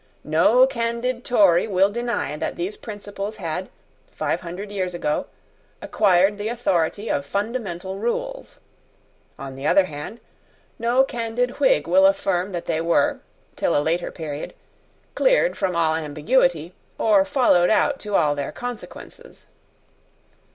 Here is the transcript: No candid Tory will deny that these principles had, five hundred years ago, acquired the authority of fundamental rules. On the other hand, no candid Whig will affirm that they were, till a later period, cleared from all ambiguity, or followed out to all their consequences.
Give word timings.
No 0.23 0.65
candid 0.65 1.23
Tory 1.23 1.67
will 1.67 1.91
deny 1.91 2.35
that 2.35 2.55
these 2.55 2.75
principles 2.75 3.35
had, 3.35 3.69
five 4.09 4.41
hundred 4.41 4.71
years 4.71 4.95
ago, 4.95 5.27
acquired 5.79 6.39
the 6.39 6.47
authority 6.47 7.07
of 7.11 7.23
fundamental 7.23 7.99
rules. 7.99 8.59
On 9.37 9.55
the 9.55 9.67
other 9.67 9.85
hand, 9.85 10.19
no 10.79 11.03
candid 11.03 11.59
Whig 11.59 11.85
will 11.87 12.07
affirm 12.07 12.51
that 12.51 12.65
they 12.65 12.81
were, 12.81 13.19
till 13.55 13.77
a 13.77 13.77
later 13.83 14.09
period, 14.11 14.55
cleared 15.13 15.55
from 15.55 15.75
all 15.75 15.93
ambiguity, 15.93 16.73
or 16.97 17.23
followed 17.23 17.69
out 17.69 17.99
to 17.99 18.15
all 18.15 18.33
their 18.33 18.51
consequences. 18.51 19.45